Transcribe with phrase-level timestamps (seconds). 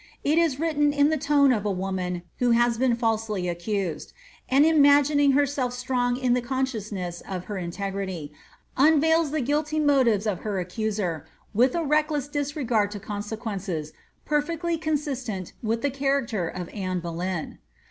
[0.23, 4.13] It is written in the tone of a woman who has been falsely accused;
[4.49, 8.33] and imagining herKlf strong in the consciousness of her integrity,
[8.75, 13.93] unveils the guilty motivea of her accuser, with a reckless disregard to consequences,
[14.25, 17.59] perfectly con sistent with the character of Anne Boleyn.